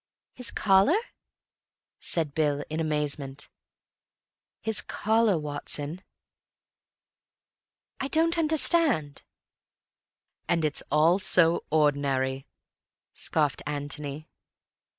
"His 0.33 0.49
collar?" 0.49 0.97
said 1.99 2.33
Bill 2.33 2.63
in 2.71 2.79
amazement. 2.79 3.49
"His 4.59 4.81
collar, 4.81 5.37
Watson." 5.37 6.01
"I 7.99 8.07
don't 8.07 8.35
understand." 8.39 9.21
"And 10.49 10.65
it's 10.65 10.81
all 10.89 11.19
so 11.19 11.65
ordinary," 11.69 12.47
scoffed 13.13 13.61
Antony. 13.67 14.27